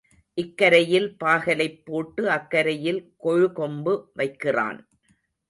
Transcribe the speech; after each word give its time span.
இக்கரையில் 0.37 1.17
பாகலைப் 1.17 1.85
போட்டு 1.85 2.23
அக்கரையில் 2.29 3.01
கொழு 3.23 3.53
கொம்பு 3.53 3.93
வைக்கிறான். 4.13 4.81